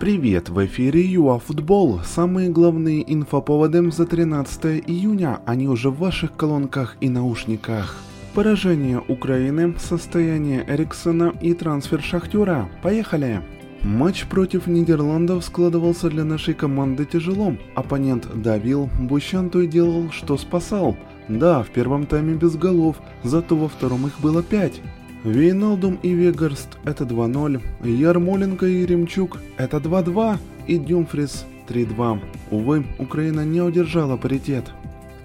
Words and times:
Привет, 0.00 0.48
в 0.48 0.64
эфире 0.64 1.04
ЮАФутбол. 1.04 2.02
Самые 2.04 2.50
главные 2.50 3.02
инфоповоды 3.12 3.90
за 3.90 4.06
13 4.06 4.84
июня, 4.86 5.40
они 5.44 5.66
уже 5.66 5.90
в 5.90 5.98
ваших 5.98 6.36
колонках 6.36 6.96
и 7.00 7.08
наушниках. 7.08 7.96
Поражение 8.32 9.02
Украины, 9.08 9.74
состояние 9.76 10.64
Эриксона 10.68 11.34
и 11.40 11.52
трансфер 11.52 12.00
Шахтера. 12.00 12.68
Поехали! 12.80 13.42
Матч 13.82 14.26
против 14.26 14.68
Нидерландов 14.68 15.44
складывался 15.44 16.08
для 16.08 16.22
нашей 16.22 16.54
команды 16.54 17.04
тяжело. 17.04 17.56
Оппонент 17.74 18.28
давил, 18.40 18.88
Бущан 19.00 19.50
то 19.50 19.62
и 19.62 19.66
делал, 19.66 20.12
что 20.12 20.36
спасал. 20.36 20.96
Да, 21.28 21.64
в 21.64 21.70
первом 21.70 22.06
тайме 22.06 22.34
без 22.34 22.54
голов, 22.54 22.98
зато 23.24 23.56
во 23.56 23.68
втором 23.68 24.06
их 24.06 24.20
было 24.20 24.44
пять. 24.44 24.80
Вейналдум 25.28 25.98
и 26.02 26.14
Вегарст– 26.14 26.78
это 26.84 27.04
2-0, 27.04 27.60
Ярмоленко 27.84 28.64
и 28.66 28.86
Ремчук– 28.86 29.38
это 29.58 29.76
2-2 29.76 30.38
и 30.66 30.78
Дюмфрис– 30.78 31.44
3-2. 31.68 32.20
Увы, 32.50 32.86
Украина 32.98 33.44
не 33.44 33.60
удержала 33.60 34.16
паритет. 34.16 34.64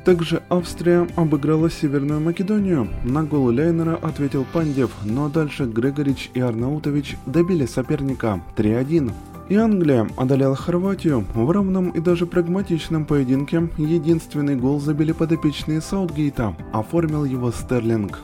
Также 0.04 0.44
Австрия 0.50 1.08
обыграла 1.16 1.70
Северную 1.70 2.20
Македонию. 2.20 2.90
На 3.06 3.24
гол 3.24 3.46
Лейнера 3.46 3.96
ответил 3.96 4.46
Пандев, 4.52 4.92
но 5.06 5.30
дальше 5.30 5.64
Грегорич 5.64 6.30
и 6.34 6.42
Арнаутович 6.42 7.16
добили 7.26 7.66
соперника 7.66 8.42
3-1. 8.58 9.14
И 9.48 9.56
Англия 9.56 10.10
одолела 10.18 10.58
Хорватию. 10.58 11.26
В 11.34 11.50
равном 11.50 11.92
и 11.92 12.02
даже 12.02 12.26
прагматичном 12.26 13.06
поединке 13.06 13.70
единственный 13.78 14.58
гол 14.58 14.82
забили 14.82 15.14
подопечные 15.14 15.80
Саутгейта, 15.80 16.54
оформил 16.74 17.24
его 17.24 17.52
Стерлинг. 17.52 18.20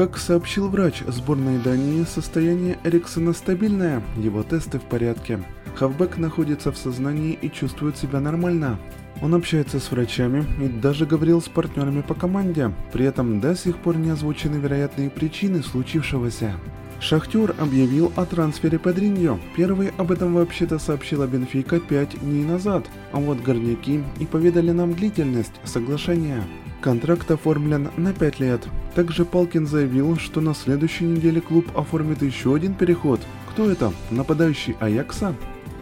Как 0.00 0.16
сообщил 0.16 0.70
врач 0.70 1.02
сборной 1.06 1.58
Дании, 1.58 2.04
состояние 2.04 2.78
Эриксона 2.84 3.34
стабильное, 3.34 4.02
его 4.16 4.42
тесты 4.42 4.78
в 4.78 4.82
порядке. 4.84 5.42
Хавбек 5.74 6.16
находится 6.16 6.72
в 6.72 6.78
сознании 6.78 7.38
и 7.42 7.50
чувствует 7.50 7.98
себя 7.98 8.18
нормально. 8.18 8.78
Он 9.20 9.34
общается 9.34 9.78
с 9.78 9.90
врачами 9.90 10.46
и 10.58 10.68
даже 10.68 11.04
говорил 11.04 11.42
с 11.42 11.50
партнерами 11.50 12.00
по 12.00 12.14
команде, 12.14 12.72
при 12.94 13.04
этом 13.04 13.40
до 13.40 13.54
сих 13.54 13.76
пор 13.76 13.98
не 13.98 14.08
озвучены 14.08 14.56
вероятные 14.56 15.10
причины 15.10 15.62
случившегося. 15.62 16.54
Шахтер 17.00 17.54
объявил 17.58 18.12
о 18.14 18.26
трансфере 18.26 18.78
Педриньо. 18.78 19.40
Первый 19.56 19.90
об 19.96 20.12
этом 20.12 20.34
вообще-то 20.34 20.78
сообщила 20.78 21.26
Бенфика 21.26 21.80
5 21.80 22.20
дней 22.20 22.44
назад, 22.44 22.84
а 23.12 23.18
вот 23.18 23.40
горняки 23.40 24.02
и 24.18 24.26
поведали 24.26 24.70
нам 24.70 24.92
длительность 24.92 25.54
соглашения. 25.64 26.44
Контракт 26.82 27.30
оформлен 27.30 27.90
на 27.96 28.12
5 28.12 28.40
лет. 28.40 28.68
Также 28.94 29.24
Палкин 29.24 29.66
заявил, 29.66 30.18
что 30.18 30.42
на 30.42 30.54
следующей 30.54 31.04
неделе 31.04 31.40
клуб 31.40 31.66
оформит 31.74 32.22
еще 32.22 32.54
один 32.54 32.74
переход. 32.74 33.20
Кто 33.50 33.70
это? 33.70 33.92
Нападающий 34.10 34.76
Аякса? 34.78 35.34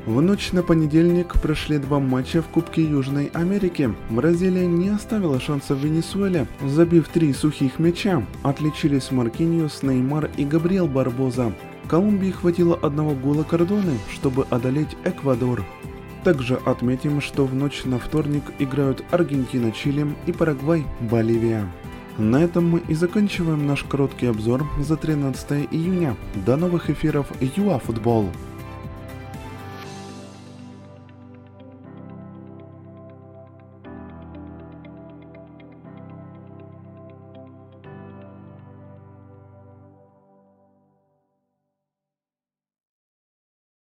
В 0.09 0.23
ночь 0.23 0.53
на 0.53 0.63
понедельник 0.63 1.35
прошли 1.35 1.77
два 1.77 1.99
матча 1.99 2.41
в 2.41 2.47
Кубке 2.47 2.83
Южной 2.83 3.27
Америки. 3.35 3.95
Бразилия 4.09 4.67
не 4.67 4.89
оставила 4.89 5.39
шанса 5.39 5.75
в 5.75 5.85
Венесуэле, 5.85 6.47
забив 6.65 7.09
три 7.09 7.35
сухих 7.35 7.79
мяча. 7.79 8.27
Отличились 8.43 9.11
Маркиниус, 9.11 9.83
Неймар 9.83 10.31
и 10.39 10.47
Габриэл 10.47 10.87
Барбоза. 10.87 11.53
Колумбии 11.89 12.31
хватило 12.31 12.75
одного 12.75 13.15
гола 13.15 13.43
Кордоны, 13.43 13.99
чтобы 14.11 14.47
одолеть 14.49 14.97
Эквадор. 15.05 15.63
Также 16.25 16.55
отметим, 16.55 17.21
что 17.21 17.45
в 17.45 17.55
ночь 17.55 17.83
на 17.85 17.99
вторник 17.99 18.45
играют 18.59 19.05
Аргентина, 19.11 19.73
Чили 19.73 20.07
и 20.25 20.33
Парагвай, 20.33 20.87
Боливия. 21.01 21.71
На 22.17 22.43
этом 22.43 22.67
мы 22.67 22.79
и 22.89 22.95
заканчиваем 22.95 23.67
наш 23.67 23.85
короткий 23.85 24.25
обзор 24.25 24.67
за 24.81 24.97
13 24.97 25.69
июня. 25.71 26.17
До 26.47 26.57
новых 26.57 26.89
эфиров 26.89 27.27
ЮАФутбол. 27.43 27.81
Футбол. 27.81 28.48